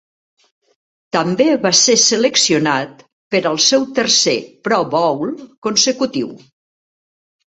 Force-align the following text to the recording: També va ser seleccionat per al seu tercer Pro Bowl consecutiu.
També 1.15 1.45
va 1.65 1.71
ser 1.79 1.95
seleccionat 2.03 3.03
per 3.35 3.41
al 3.49 3.59
seu 3.65 3.85
tercer 3.99 4.35
Pro 4.69 4.79
Bowl 4.95 5.31
consecutiu. 5.67 6.33